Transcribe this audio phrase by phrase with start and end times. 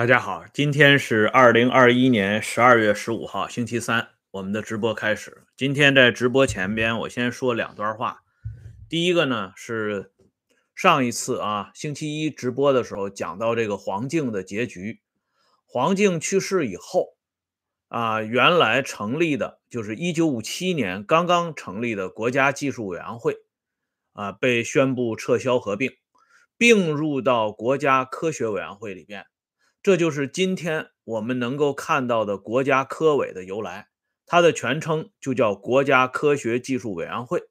[0.00, 5.42] 大家好，今天是二零二一年十二月十五号，星期三，我们的直播开始。
[5.58, 8.22] 今天在直播前边，我先说两段话。
[8.88, 10.10] 第一个呢是
[10.74, 15.02] 上一次啊，星期一直播的时候讲到这个黄敬的结局。
[15.66, 17.18] 黄敬去世以后
[17.88, 23.36] 啊，原来成立的就是一九五七年刚刚成立的国家技术委员会
[24.14, 25.90] 啊，被宣布撤销合并，
[26.56, 29.26] 并入到国家科学委员会里边。
[29.82, 33.88] 这就是今天我们能够看到的国家科委的由来，
[34.26, 37.44] 它的全称就叫国家科学技术委员会。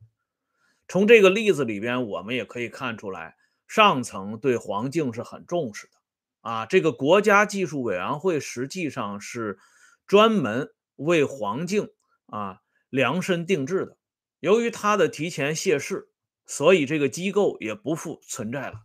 [0.88, 3.36] 从这个例子里边，我们也可以看出来，
[3.68, 5.94] 上层对黄敬是很重视的
[6.42, 6.68] 啊。
[6.68, 9.58] 这个国家技术委员会实际上是
[10.06, 11.90] 专门为黄敬
[12.28, 12.60] 啊
[12.92, 13.98] 量身定制的。
[14.40, 16.10] 由于他的提前谢世，
[16.46, 18.82] 所以这个机构也不复存在了。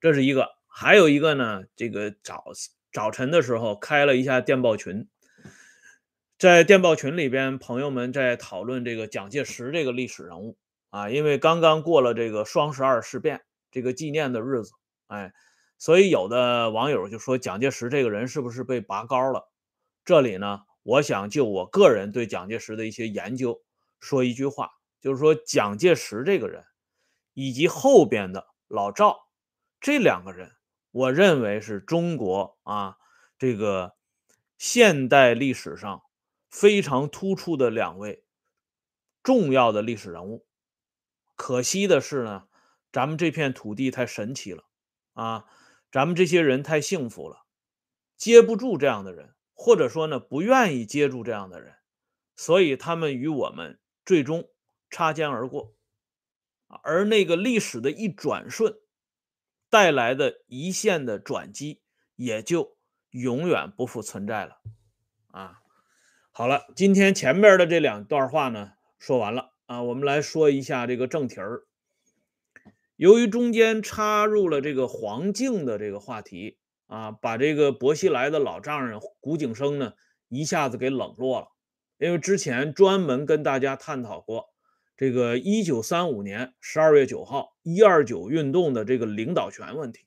[0.00, 0.55] 这是一个。
[0.78, 2.44] 还有一个呢，这个早
[2.92, 5.08] 早晨的时候开了一下电报群，
[6.38, 10.58] 在电报群里边，朋友们在讨论这个蒋介石这个历史人物
[10.90, 14.72] 啊，因为刚刚过了这个双十二事变这个纪念的日子，
[15.06, 15.32] 哎，
[15.78, 19.50] 所以有的网友就说蒋介石这个人是不是被拔高了？
[20.04, 23.62] 这里呢，我想就我个人对蒋介石的一些研究
[23.98, 26.66] 说一句话，就是说蒋介石这个人
[27.32, 29.16] 以及后边的老赵
[29.80, 30.52] 这两个人。
[30.96, 32.96] 我认为是中国啊，
[33.38, 33.96] 这个
[34.56, 36.00] 现代历史上
[36.48, 38.24] 非常突出的两位
[39.22, 40.46] 重要的历史人物。
[41.34, 42.48] 可惜的是呢，
[42.90, 44.64] 咱们这片土地太神奇了
[45.12, 45.44] 啊，
[45.92, 47.44] 咱们这些人太幸福了，
[48.16, 51.74] 接不住这样的人，或者说呢，不愿意接住这样的人，
[52.36, 54.48] 所以他们与我们最终
[54.90, 55.74] 擦肩而过。
[56.68, 58.78] 而那个历史的一转瞬。
[59.76, 61.82] 带来的一线的转机
[62.14, 62.78] 也就
[63.10, 64.56] 永远不复存在了
[65.26, 65.58] 啊！
[66.30, 71.64] 好了，今天前面的这两段话呢说完了啊，我们来说一下这个正题儿。
[72.96, 76.56] 由于中间插入了这个黄静的这个话题
[76.86, 79.92] 啊，把这个薄熙来的老丈人古景生呢
[80.30, 81.48] 一下子给冷落了，
[81.98, 84.54] 因为之前专门跟大家探讨过。
[84.96, 90.06] 这个一九三五年十二月九号一二九运动的这个领导权问题，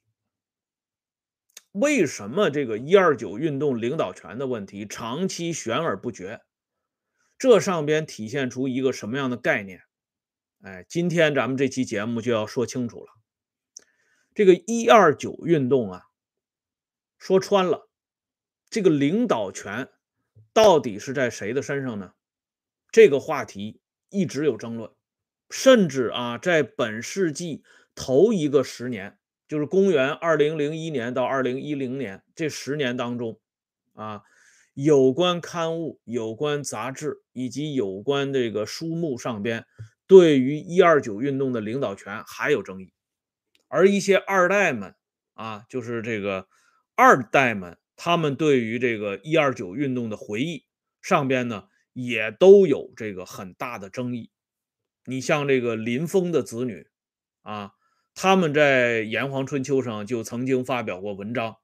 [1.72, 6.42] 为什么这个一二九运动领导权的问题长期悬而不决？
[7.38, 9.84] 这上边体现出一个什么样的概念？
[10.64, 13.12] 哎，今天咱们这期节目就要说清楚了。
[14.34, 16.02] 这个一二九运动啊，
[17.20, 17.88] 说穿了，
[18.72, 19.90] 这个领导权
[20.52, 22.14] 到底是在谁的身上呢？
[22.92, 23.80] 这个话题。
[24.10, 24.92] 一直有争论，
[25.50, 27.64] 甚至啊，在本世纪
[27.96, 33.40] 头一个十年，就是公元二零零一年到二零一零年这十年当中，
[33.94, 34.24] 啊，
[34.74, 39.66] 有关刊物、有关杂志以及有关这个书目上边，
[40.08, 42.94] 对于一二九运动的领导权还有争议，
[43.68, 44.96] 而一些二代们
[45.34, 46.48] 啊，就是这个
[46.96, 50.66] 二代们，他们对于这个一二九运动的回忆
[51.02, 51.66] 上边呢。
[52.06, 54.32] 也都有这个很大的争议。
[55.06, 56.88] 你像这个林峰的子女
[57.42, 57.74] 啊，
[58.14, 61.58] 他们在《炎黄春秋》上就曾经发表过文章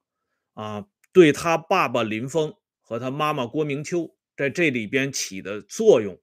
[0.54, 6.20] 啊，对他爸爸林峰和他妈妈郭明秋在这里边起的作用，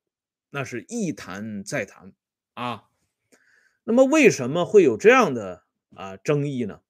[0.50, 2.12] 那是一谈再谈
[2.54, 2.84] 啊。
[3.84, 6.80] 那么为什么会有这样的啊争议呢？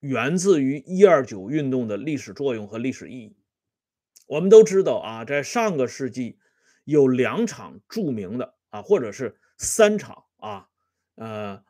[0.00, 3.36] 源自于一二九运动的历史作用和历史意义。
[4.26, 6.38] 我们都知道啊，在上个世纪
[6.84, 10.68] 有两场著名的啊，或者是三场啊，
[11.14, 11.64] 呃，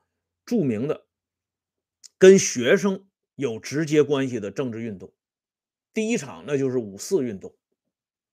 [0.46, 1.06] 著名的
[2.16, 5.12] 跟学生有直接关系的政治运动。
[5.92, 7.54] 第一场那就是五四运动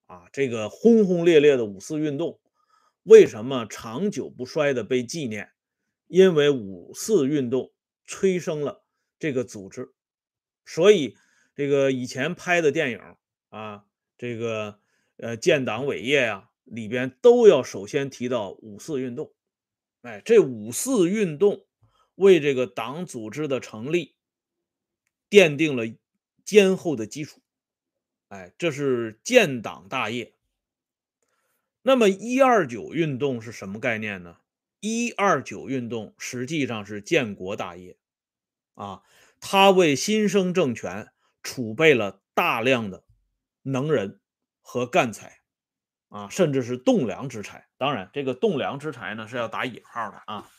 [0.06, 2.40] 啊，这个轰轰烈烈的五四运动，
[3.04, 5.52] 为什么长久不衰的被纪念？
[6.08, 7.74] 因为五四运动
[8.06, 8.86] 催生了
[9.20, 9.94] 这个组织，
[10.66, 11.18] 所以
[11.56, 13.02] 这个以前拍的电影
[13.50, 13.84] 啊。
[14.18, 14.80] 这个
[15.18, 19.34] 呃建党伟业呀，里边都要首先提到五四运动。
[20.02, 21.66] 哎，这五四运动
[22.16, 24.16] 为这个党组织的成立
[25.30, 25.86] 奠定了
[26.44, 27.42] 坚厚的基础。
[28.28, 30.34] 哎，这是建党大业。
[31.82, 34.38] 那么一二九运动是什么概念呢？
[34.80, 37.98] 一二九运动实际上是建国大业
[38.74, 39.04] 啊，
[39.40, 41.10] 它为新生政权
[41.42, 43.04] 储备了大量的。
[43.64, 44.22] 能人
[44.62, 45.40] 和干才
[46.10, 47.68] 啊，甚至是栋梁之才。
[47.78, 50.50] 当然，这个栋梁之才呢是要打引号的啊。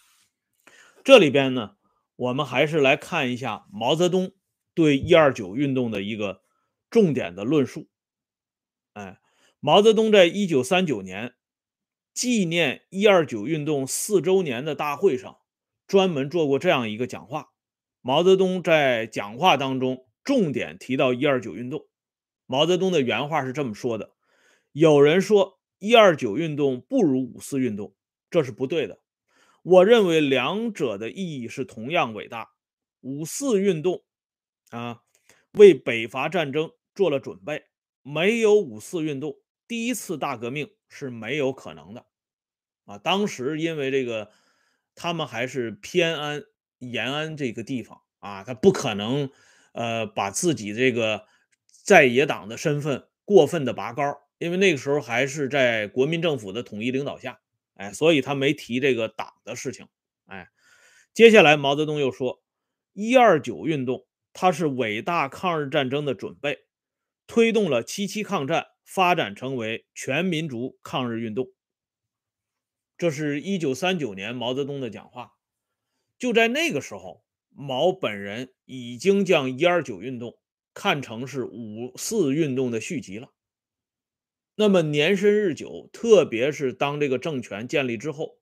[1.05, 1.77] 这里边呢，
[2.17, 4.33] 我们还是来看一下毛泽东
[4.75, 6.43] 对一二九运动的一个
[6.91, 7.89] 重点的论述。
[8.95, 9.21] 哎，
[9.61, 11.35] 毛泽东在一九三九年
[12.13, 15.39] 纪念一二九运动四周年的大会上，
[15.87, 17.51] 专门做过这样一个讲话。
[18.01, 21.87] 毛泽东在讲话当中重点提到一二九运动。
[22.47, 24.13] 毛泽东的原话是这么说的
[24.73, 27.95] ：“有人说一二九运动不如五四运动，
[28.31, 29.01] 这是不对的。
[29.63, 32.51] 我认为两者的意义是同样伟大。
[33.01, 34.03] 五四运动
[34.71, 35.03] 啊，
[35.53, 37.65] 为北伐战争做了准备。”
[38.07, 42.05] 没有五四运动，第一次大革命是没有可能的，
[42.85, 44.31] 啊，当时因为这个，
[44.95, 46.43] 他们还是偏安
[46.81, 49.31] 延安这个地方啊，他不可能，
[49.73, 51.25] 呃，把自己这个
[51.85, 57.41] 在野党的身份过分的拔高，因为那个时候还是在国民政府的统一领导下，
[57.75, 59.87] 哎，所以他没提这个党的事情，
[60.25, 60.49] 哎，
[61.13, 62.43] 接下来毛泽东又说，
[62.95, 66.65] 一二九运动，它是伟大抗日战争的准备。
[67.27, 71.49] 推动了七七抗战发展成为全民族抗日运动。
[72.99, 75.33] 这是一九三九年毛泽东的讲话。
[76.19, 80.39] 就在那个时候，毛本人已经将一二九运动
[80.75, 83.31] 看成是五四运动的续集了。
[84.57, 88.39] 那么年深日久，特别是当这个政权建立之后，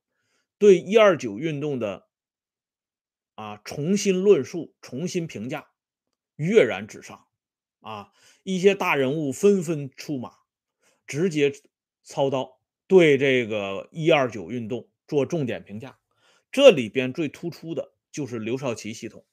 [0.58, 2.08] 对一二九运动的
[3.34, 5.68] 啊重新论述、重新评价，
[6.36, 7.26] 跃然纸上。
[7.80, 8.12] 啊，
[8.44, 10.34] 一些大人物纷纷出马，
[11.04, 11.52] 直接
[12.04, 15.98] 操刀对这个一二九运动做重点评价。
[16.52, 19.26] 这里边最突出的就是刘少奇系统。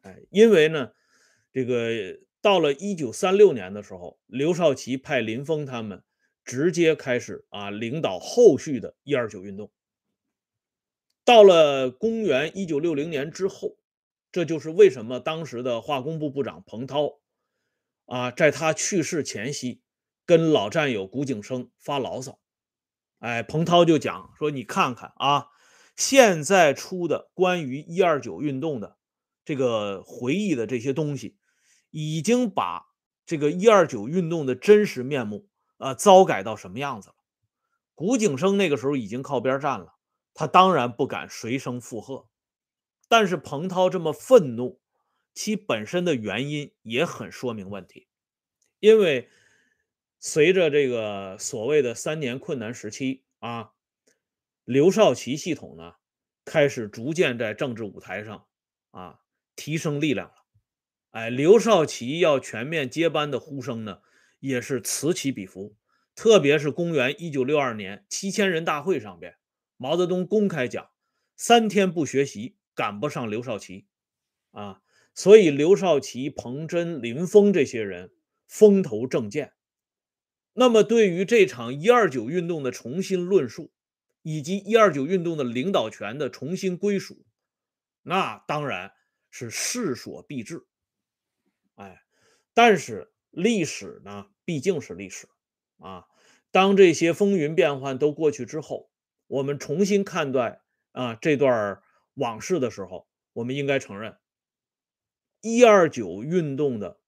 [0.00, 0.90] 哎，因为呢，
[1.56, 6.04] 这个到了一九三六年的时候，刘少奇派林峰他们
[6.44, 9.72] 直接开始啊领导后续的一二九运动。
[11.24, 13.78] 到了公元一九六零年之后，
[14.30, 17.20] 这就是为什么当时的化工部部长彭涛。
[18.04, 19.80] 啊，在他去世前夕，
[20.26, 22.38] 跟老战友谷景生发牢骚。
[23.20, 25.46] 哎，彭涛就讲说：“你看看啊，
[25.96, 28.98] 现在出的关于一二九运动的
[29.42, 31.36] 这个回忆的这些东西，
[31.98, 32.88] 已经把
[33.24, 35.48] 这个一二九运动的真实面目
[35.78, 37.14] 啊糟改到什么样子了。”
[37.94, 39.94] 古景生那个时候已经靠边站了，
[40.34, 42.28] 他当然不敢随声附和。
[43.08, 44.80] 但是彭涛这么愤怒。
[45.38, 48.08] 其本身的原因也很说明问题，
[48.80, 49.28] 因为
[50.18, 53.72] 随着这个所谓的三年困难时期啊，
[54.64, 55.96] 刘少奇系统呢
[56.46, 58.46] 开始逐渐在政治舞台上
[58.92, 59.20] 啊
[59.56, 60.32] 提升力量。
[61.16, 64.00] 哎，刘少奇要全面接班的呼声呢
[64.38, 65.74] 也是此起彼伏。
[66.14, 69.34] 特别是公元一九六二年七千人大会上边，
[69.78, 70.90] 毛泽东公开讲：
[71.34, 73.86] 三天不学习赶不上刘少奇
[74.50, 74.82] 啊。
[75.14, 78.12] 所以，刘少奇、彭真、林峰这些人
[78.46, 79.48] 风头正劲。
[80.52, 83.72] 那么，对于这场一二九运动的重新论述，
[84.20, 87.24] 以及一二九运动的领导权的重新归属，
[88.02, 88.92] 那当然
[89.30, 90.66] 是势所必至。
[91.76, 92.02] 哎，
[92.52, 95.28] 但是历史呢，毕竟是历史
[95.78, 96.06] 啊。
[96.50, 98.90] 当这些风云变幻都过去之后，
[99.26, 100.62] 我们重新看待
[100.92, 101.82] 啊这段
[102.14, 104.18] 往事的时候，我们应该承认。
[105.42, 106.98] 一二九运动的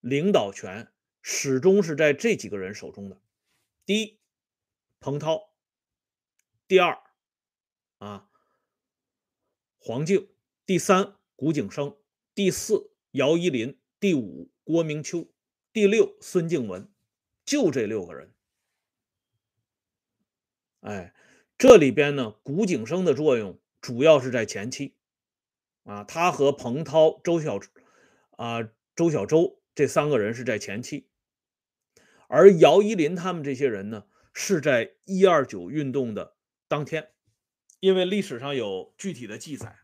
[0.00, 3.20] 领导权始终是在这几个人手中的：
[3.84, 4.20] 第一，
[5.00, 5.50] 彭涛；
[6.68, 6.98] 第二，
[7.98, 8.30] 啊，
[9.78, 10.28] 黄敬；
[10.64, 11.96] 第三，古景生；
[12.34, 15.30] 第四，姚依林；第五，郭明秋；
[15.72, 16.92] 第六，孙静文。
[17.46, 18.34] 就这六个人。
[20.80, 21.14] 哎，
[21.56, 24.94] 这里边呢，古井生的作用主要是在前期。
[25.84, 27.58] 啊，他和彭涛、周小
[28.32, 31.08] 啊周小舟这三个人是在前期，
[32.28, 36.36] 而姚依林他们这些人呢，是在一二九运动的
[36.68, 37.08] 当天，
[37.80, 39.78] 因为历史上有具体的记载，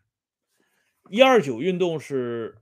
[1.09, 2.59] 一二九运动是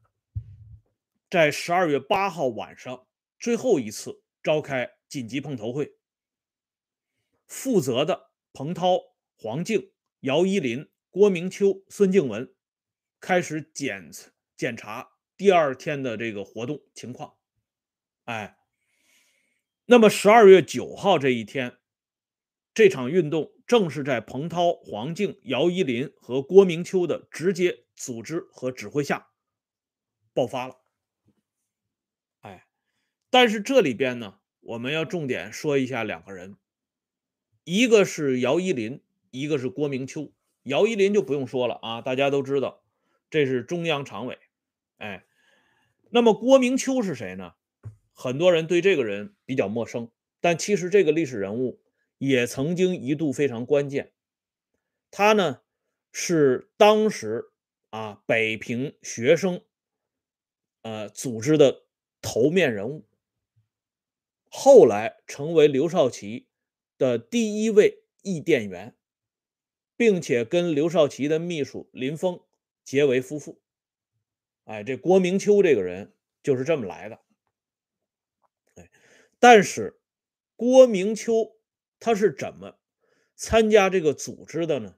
[1.31, 3.07] 在十二月八号晚上
[3.39, 5.97] 最后一次召开紧急碰头会，
[7.47, 8.99] 负责的彭涛、
[9.37, 12.55] 黄静、姚依林、郭明秋、孙静文。
[13.21, 14.13] 开始检
[14.57, 17.35] 检查第二天的这个活动情况，
[18.25, 18.57] 哎，
[19.87, 21.79] 那么十二月九号这一天，
[22.73, 29.31] 这场运动正是在彭涛、黄静、姚依林和郭明秋的直接组织和指挥下
[30.33, 30.77] 爆发了，
[33.31, 36.57] 但是这里边呢，我们要重点说一下两个人，
[37.65, 40.33] 一个是姚依林，一个是郭明秋。
[40.63, 42.83] 姚依林就不用说了啊，大家都知道。
[43.31, 44.39] 这是中央常委，
[44.97, 45.25] 哎，
[46.11, 47.53] 那么郭明秋是谁呢？
[48.13, 51.81] 很多人对这个人比较陌生，但其实这个历史人物
[52.19, 54.13] 也曾经一度非常关键。
[55.11, 55.61] 他呢
[56.13, 57.51] 是当时
[57.91, 59.63] 啊北平学生
[60.83, 61.85] 呃组织的
[62.21, 63.08] 头面人物，
[64.51, 66.49] 后来成为刘少奇
[66.97, 68.97] 的第一位译电员，
[69.97, 72.41] 并且跟刘少奇的秘书林峰
[72.85, 73.61] 结为夫妇。
[74.65, 77.21] 哎，这郭明秋这个人就是这么来的。
[78.75, 78.91] 哎，
[79.39, 80.01] 但是
[80.57, 81.57] 郭明秋
[82.01, 82.79] 他是怎么
[83.35, 84.97] 参加这个组织的呢？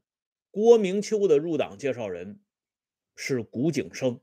[0.50, 2.40] 郭明秋的入党介绍人
[3.14, 4.20] 是古井生，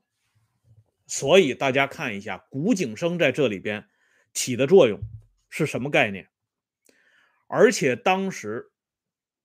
[1.06, 3.88] 所以大家看一下古井生在这里边
[4.34, 5.00] 起的作用
[5.50, 6.30] 是什么概念？
[7.48, 8.72] 而且当时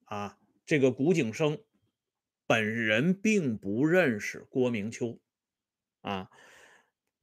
[0.05, 1.63] 啊，这个古景生
[2.47, 5.21] 本人并不认识郭明秋。
[6.01, 6.31] 啊，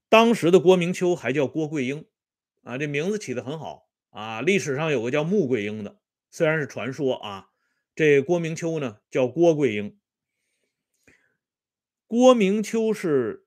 [0.08, 2.08] 当时的郭明秋还叫郭桂英，
[2.62, 4.42] 啊，这名字起的很好啊。
[4.42, 7.50] 历史上有个叫穆桂英的，虽然是传说啊，
[7.94, 10.00] 这郭明秋呢叫郭桂英。
[12.08, 13.46] 郭明秋是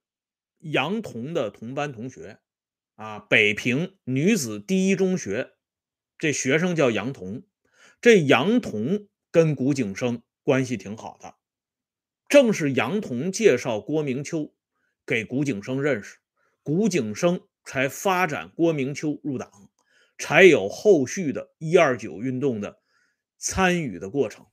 [0.59, 2.42] 杨童的同班同学
[2.95, 5.53] 啊，北平女子第一中学，
[6.19, 7.43] 这学生叫杨童，
[8.01, 11.35] 这杨童跟古景生关系挺好的，
[12.29, 14.55] 正是杨童介绍郭明秋。
[15.05, 16.19] 给古景生认识，
[16.63, 19.51] 古景生才发展郭明秋入党，
[20.17, 22.81] 才有后续的一二九运动的
[23.37, 24.47] 参与的过程。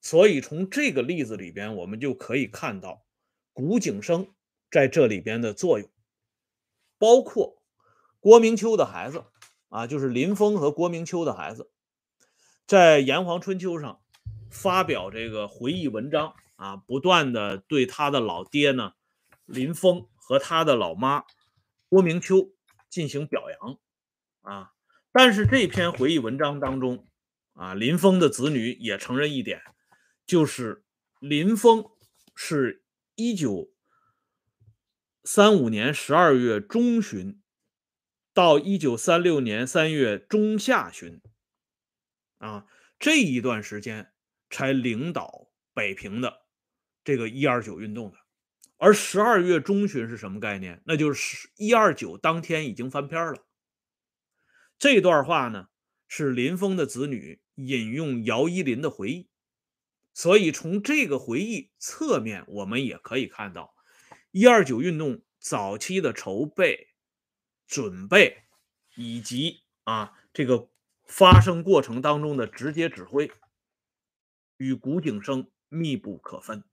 [0.00, 3.06] 所以从这个例子里边，我们就可以看到
[3.52, 4.34] 古景生
[4.68, 5.88] 在这里边的作用，
[6.98, 7.62] 包括
[8.24, 9.26] 郭明秋的孩子
[9.68, 11.70] 啊，就是林峰和郭明秋的孩子，
[12.66, 14.00] 在《炎黄春秋》上
[14.50, 18.94] 发表这个回忆文章啊，不断的对他的老爹呢。
[19.44, 21.24] 林峰和他的老妈
[21.90, 22.54] 郭明秋
[22.88, 23.78] 进行表扬
[24.40, 24.72] 啊，
[25.12, 27.06] 但是这篇回忆文章当中
[27.52, 29.60] 啊，林峰的子女也承认一点，
[30.24, 30.82] 就是
[31.20, 31.84] 林峰
[32.34, 33.70] 是一九
[35.22, 37.38] 三五年十二月中旬
[38.34, 41.22] 到一九三六年三月中下旬
[42.38, 42.66] 啊
[42.98, 44.12] 这一段时间
[44.50, 46.42] 才领导北平的
[47.02, 48.18] 这个一二九运动的。
[48.76, 50.82] 而十二月中旬是什么概念？
[50.84, 53.46] 那就是一二九当天已经翻篇了。
[54.78, 55.68] 这段话呢，
[56.08, 59.30] 是林峰的子女引用姚依林的回忆，
[60.12, 63.74] 所以从这个回忆侧面，我们也可以看到
[64.32, 66.93] 一二九运动早期的筹备、
[67.66, 68.42] 准备
[68.96, 70.68] 以及啊这个
[71.06, 73.30] 发生过程当中的直接指挥，
[74.56, 76.64] 与古井生密不可分。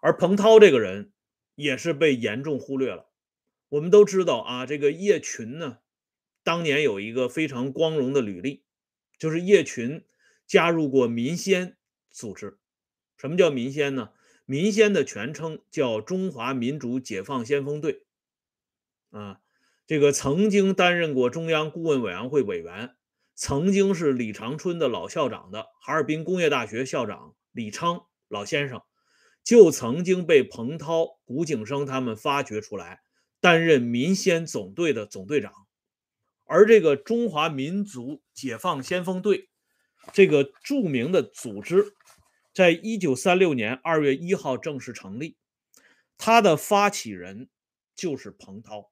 [0.00, 1.12] 而彭涛这个人
[1.54, 3.10] 也是被严重忽略了。
[3.68, 5.78] 我们都知道啊，这个叶群呢，
[6.42, 8.64] 当年有一个非常光荣的履历，
[9.18, 10.04] 就是叶群
[10.46, 11.76] 加入过民先
[12.10, 12.58] 组织。
[13.16, 14.12] 什么叫民先呢？
[14.44, 18.04] 民先的全称叫中华民族解放先锋队。
[19.12, 19.38] 啊，
[19.86, 22.96] 这个曾经担任过中央顾问委员会委员，
[23.34, 28.82] 曾经是李长春的老校长的哈尔滨工业大学校长李昌老先生。
[29.44, 33.00] 就曾经被彭涛、古景生他们发掘出来，
[33.40, 35.52] 担任民先总队的总队长。
[36.44, 39.48] 而这个中华民族解放先锋队，
[40.12, 41.92] 这个著名的组织，
[42.54, 45.36] 在一九三六年二月一号正式成立，
[46.16, 47.48] 它的发起人
[47.96, 48.91] 就是彭涛。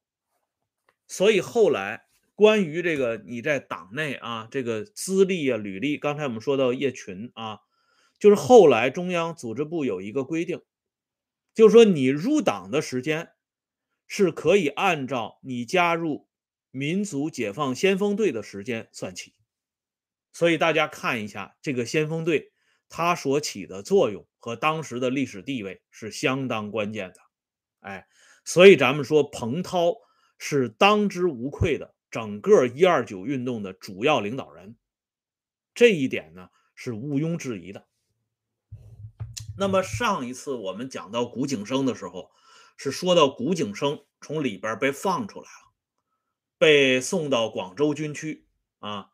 [1.10, 2.04] 所以后来
[2.36, 7.58] 关于这个你在党内啊，这个资历啊、履历，刚才我们说到叶群啊。
[8.16, 10.62] 就是后来中央组织部有一个规定，
[11.52, 13.30] 就是说你入党的时间
[14.06, 16.28] 是可以按照你加入
[16.70, 19.34] 民族解放先锋队的时间算起。
[20.32, 22.52] 所以大家看一下这个先锋队，
[22.88, 27.16] 它所起的作用和当时的历史地位是相当关键的。
[27.80, 28.06] 哎，
[28.44, 29.96] 所以咱们说彭涛
[30.42, 34.74] 是当之无愧的整个一二九运动的主要领导人，
[35.74, 37.86] 这一点呢是毋庸置疑的。
[39.58, 42.30] 那么上一次我们讲到古井生的时候，
[42.78, 45.74] 是说到古井生从里边被放出来了，
[46.56, 48.46] 被送到广州军区
[48.78, 49.10] 啊，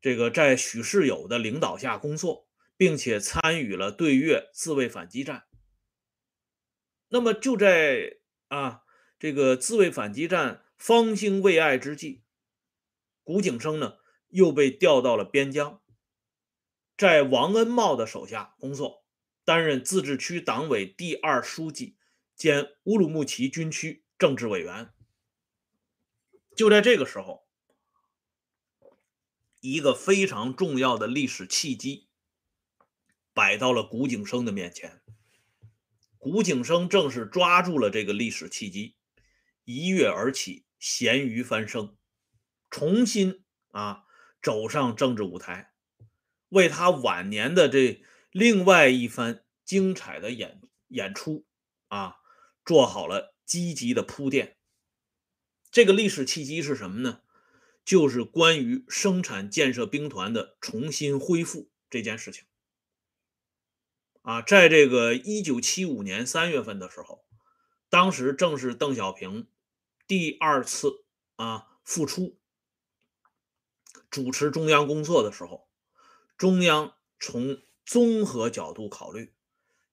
[0.00, 5.44] 这个在许世友的领导下工作，并且参与了对越自卫反击战。
[7.10, 8.82] 那么就在啊
[9.18, 12.22] 这个自卫反击战方兴未艾之际，
[13.24, 13.98] 古景生呢
[14.28, 15.82] 又被调到了边疆，
[16.96, 19.04] 在王恩茂的手下工作。
[19.44, 21.96] 担任自治区党委第二书记
[22.36, 24.90] 兼乌鲁木齐军区政治委员。
[26.54, 27.48] 就在这个时候，
[29.60, 32.10] 一个非常重要的历史契机
[33.32, 35.00] 摆到了古景生的面前。
[36.18, 38.97] 古景生正是抓住了这个历史契机，
[39.70, 41.94] 一跃而起，咸鱼翻身，
[42.70, 44.04] 重新啊
[44.40, 45.74] 走上政治舞台，
[46.48, 51.44] 为他晚年的这另外一番精彩的演演出
[51.88, 52.16] 啊
[52.64, 54.56] 做好了积极的铺垫。
[55.70, 57.20] 这个历史契机是什么呢？
[57.84, 62.46] 就是关于生产建设兵团的重新恢复这件事情。
[64.22, 67.26] 啊，在这个一九七五年三月份的时候，
[67.90, 69.46] 当时正是邓小平
[70.08, 71.04] 第二次
[71.36, 72.38] 啊复出
[74.10, 75.68] 主持中央工作的时候，
[76.38, 79.34] 中央从综合角度考虑，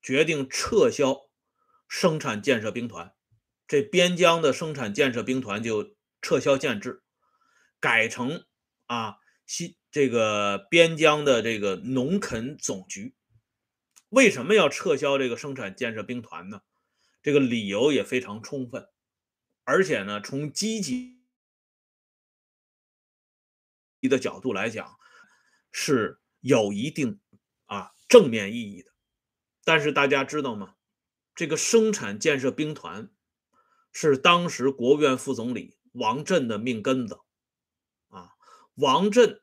[0.01, 1.29] 决定撤销
[1.89, 3.13] 生产建设兵团，
[3.67, 7.03] 这边疆的生产建设兵团就撤销建制，
[7.81, 8.45] 改成
[8.85, 13.13] 啊西这个边疆的这个农垦总局。
[14.07, 16.61] 为什么要撤销这个生产建设兵团呢？
[17.21, 18.87] 这个理由也非常充分，
[19.65, 21.19] 而且呢，从积极
[24.03, 24.97] 的角度来讲，
[25.73, 27.19] 是有一定
[27.65, 28.91] 啊正面意义的。
[29.65, 30.75] 但是大家知道吗？
[31.35, 33.11] 这个生产建设兵团
[33.91, 37.19] 是当时国务院副总理王震的命根子
[38.07, 38.31] 啊，
[38.75, 39.41] 王震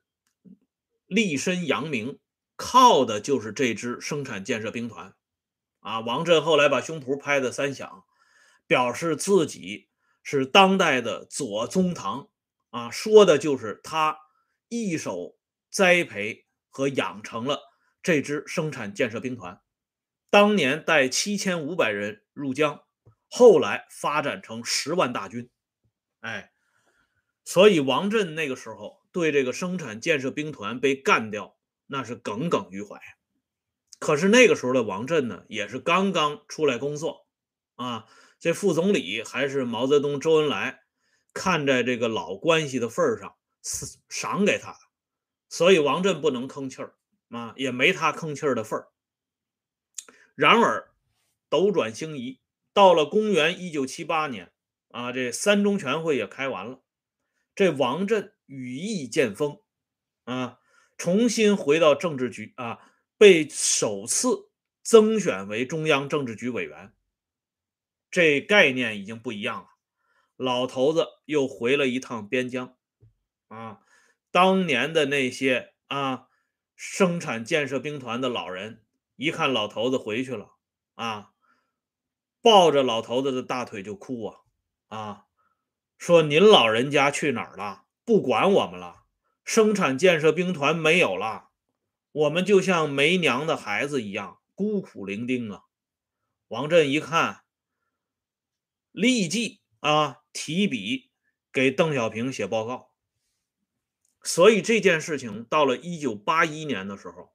[1.06, 2.18] 立身扬名。
[2.54, 5.16] 靠的就是这支生产建设兵团，
[5.80, 8.04] 啊，王震后来把胸脯拍的三响，
[8.68, 9.88] 表示自己
[10.22, 12.28] 是当代的左宗棠，
[12.70, 14.18] 啊，说的就是他
[14.68, 15.36] 一手
[15.70, 17.60] 栽培和养成了
[18.02, 19.60] 这支生产建设兵团，
[20.30, 22.82] 当年带七千五百人入江，
[23.28, 25.50] 后来发展成十万大军，
[26.20, 26.52] 哎，
[27.44, 31.56] 所以王震那个时候对这个生产建设兵团被干掉。
[31.88, 32.98] 那是耿耿于怀，
[33.98, 37.26] 可是那个时候的王震呢，也是刚刚出来工作
[37.74, 38.06] 啊。
[38.42, 40.82] 这副总理还是毛泽东、周恩来
[41.32, 43.36] 看在这个老关系的份上
[44.08, 44.76] 赏给他，
[45.48, 46.96] 所以王震不能吭气儿
[47.28, 48.88] 啊，也没他吭气儿的份儿。
[50.34, 50.90] 然而
[51.48, 52.40] 斗转星移，
[52.72, 54.50] 到了公元一九七八年
[54.90, 56.80] 啊，这三中全会也开完了，
[57.54, 59.60] 这王震羽翼渐丰
[60.24, 60.58] 啊。
[60.98, 62.80] 重新回到政治局啊，
[63.16, 64.50] 被首次
[64.82, 66.92] 增选为中央政治局委员，
[68.12, 69.70] 这概念已经不一样了。
[70.36, 72.76] 老头子又回了一趟边疆，
[73.48, 73.80] 啊，
[74.30, 76.28] 当年的那些啊
[76.76, 78.84] 生产建设兵团的老人
[79.16, 80.52] 一看老头子回去了，
[80.94, 81.30] 啊，
[82.40, 84.38] 抱着老头子的大腿就哭啊
[84.88, 85.24] 啊，
[85.96, 87.84] 说您老人家去哪儿了？
[88.04, 89.02] 不管我们了。
[89.44, 91.48] 生产建设兵团没有了，
[92.12, 95.64] 我们就像没娘的孩子一样孤苦伶仃啊！
[96.46, 97.41] 王震一看，
[98.92, 101.10] 立即啊提笔
[101.52, 102.92] 给邓小平写报告。
[104.22, 107.34] 所以这件事情到了一九八一年的时候，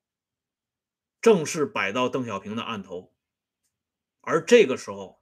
[1.19, 3.13] 正式摆到邓小平的案头。
[4.21, 5.21] 而这个时候，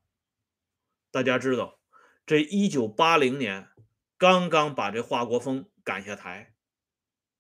[1.10, 1.80] 大家知道，
[2.26, 3.70] 这一九八零年
[4.18, 6.56] 刚刚把这华国锋赶下台。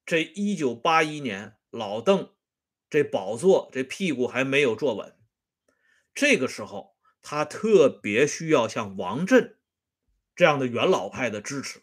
[0.05, 2.33] 这一九八一年，老邓
[2.89, 5.17] 这宝座这屁股还没有坐稳，
[6.13, 6.94] 这个时候
[7.27, 9.57] 他特别需要像王震
[10.35, 11.81] 这样的元老派的支持。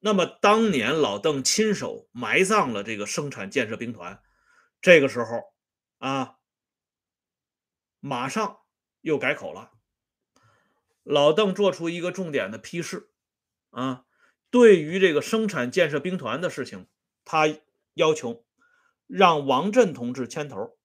[0.00, 4.22] 那么当年老邓亲手埋葬了这个生产建设兵团，
[4.80, 5.52] 这个时候
[5.98, 6.38] 啊，
[8.00, 8.60] 马上
[9.02, 9.72] 又改口了。
[11.02, 13.10] 老邓做出一个重点的批示
[13.68, 14.06] 啊，
[14.48, 16.86] 对于这个生产建设兵团的事情。
[17.26, 17.44] 他
[17.94, 18.44] 要求
[19.06, 20.78] 让王震同志牵头，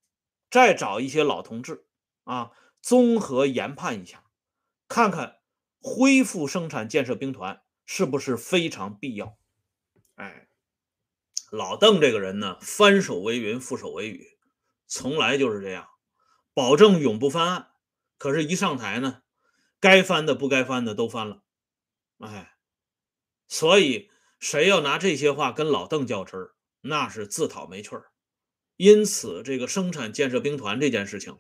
[0.50, 1.86] 再找一些老同志
[2.24, 4.24] 啊，综合研判一下，
[4.88, 5.40] 看看
[5.82, 9.38] 恢复生产建设兵团是不是非常必要。
[10.16, 10.48] 哎，
[11.52, 14.38] 老邓这个人呢，翻手为云，覆手为雨，
[14.88, 15.88] 从来就是这样，
[16.54, 17.72] 保证永不翻案。
[18.18, 19.22] 可是，一上台呢，
[19.80, 21.44] 该翻的不该翻的都翻了。
[22.20, 22.56] 哎，
[23.48, 24.10] 所以。
[24.42, 28.06] 谁要拿这些话跟老邓较真儿，那是自讨没趣儿。
[28.78, 31.40] 因此，这个生产建设兵团这件事情，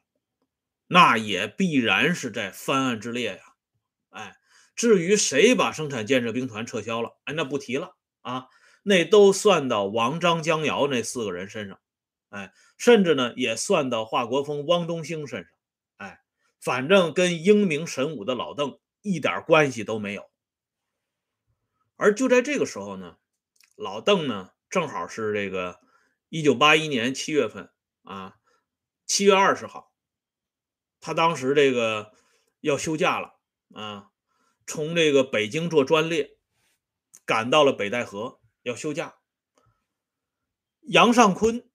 [0.92, 3.44] 那也必然是在翻案之列呀。
[4.10, 4.36] 哎，
[4.76, 8.48] 至于谁把生产建设兵团撤销了，哎，那不提了啊，
[8.82, 11.80] 那都算到王、张、江、姚那四个人身上。
[12.30, 15.50] 哎，甚至呢，也算到华国锋、汪东兴身上。
[15.98, 16.22] 哎，
[16.60, 20.28] 反正跟英明神武的老邓一点关系都没有。
[21.98, 23.18] 而就在这个时候呢，
[23.76, 25.80] 老邓呢正好是这个
[26.30, 27.70] 一九八一年七月份
[28.04, 28.38] 啊，
[29.06, 29.89] 七月二十号，
[31.02, 32.14] 他当时这个
[32.62, 33.40] 要休假了
[33.74, 34.12] 啊，
[34.68, 36.38] 从这个北京坐专列
[37.26, 39.16] 赶到了北戴河要休假。
[40.82, 41.70] 杨尚昆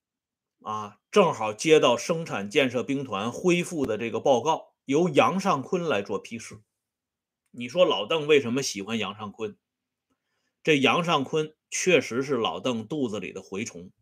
[0.62, 6.60] 啊，正好接到生产建设兵团恢复的这个报告，由杨尚昆来做批示。
[7.50, 9.56] 你说老邓为什么喜欢杨尚昆？
[10.62, 13.92] 这杨尚昆确实是老邓肚子里的蛔虫。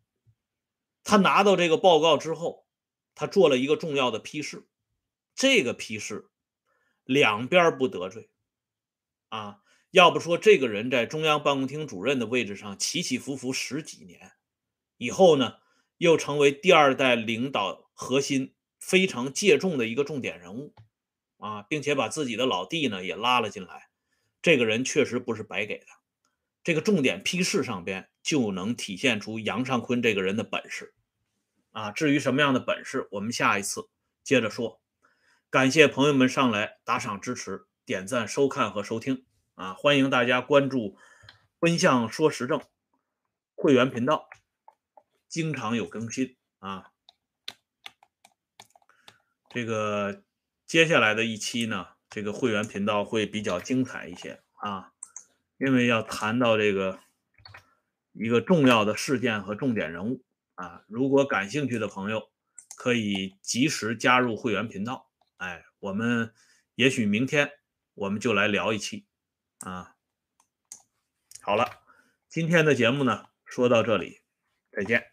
[1.03, 2.65] 他拿到这个报告之后，
[3.13, 4.67] 他做了一个重要的批示。
[5.35, 6.29] 这个批示
[7.03, 8.29] 两边不得罪
[9.29, 9.59] 啊，
[9.91, 14.33] 要不说这个人在中央办公厅主任的位置上起起伏伏十几年，
[14.97, 15.55] 以后呢
[15.97, 20.75] 又成为第二代领导核心非常借重的一个重点人物
[21.37, 23.89] 啊，并且把自己的老弟呢也拉了进来。
[24.41, 25.87] 这个人确实不是白给的。
[26.63, 30.93] 这个重点批示上边就能体现出杨尚昆这个人的本事，
[31.71, 33.89] 啊，至于什么样的本事，我们下一次
[34.23, 34.82] 接着说。
[35.53, 40.97] 感谢朋友们上来打赏支持、点赞、收看和收听，啊，欢迎大家关注
[41.61, 42.59] “奔向说时政”
[43.53, 44.27] 会员频道，
[45.29, 46.85] 经常有更新啊。
[49.47, 50.23] 这个
[50.65, 54.93] 接下来的一期呢，这个会员频道会比较精彩一些啊。
[55.59, 56.97] 因为要谈到这个
[58.13, 60.23] 一个重要的事件和重点人物
[60.55, 62.31] 啊，如果感兴趣的朋友
[62.75, 65.11] 可以及时加入会员频道。
[65.43, 66.33] 哎，我们
[66.75, 67.51] 也许明天
[67.95, 69.05] 我们就来聊一期
[69.59, 69.97] 啊。
[71.41, 71.83] 好了，
[72.29, 74.21] 今天的节目呢说到这里，
[74.71, 75.12] 再见。